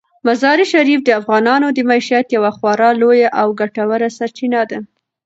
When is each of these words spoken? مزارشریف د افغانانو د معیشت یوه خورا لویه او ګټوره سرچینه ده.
مزارشریف 0.27 0.99
د 1.03 1.09
افغانانو 1.21 1.67
د 1.71 1.79
معیشت 1.89 2.27
یوه 2.37 2.51
خورا 2.57 2.89
لویه 3.01 3.29
او 3.41 3.47
ګټوره 3.59 4.07
سرچینه 4.17 4.61
ده. 4.69 4.79